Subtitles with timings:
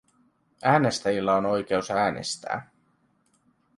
[0.63, 2.67] Äänestäjillä on oikeus äänestää.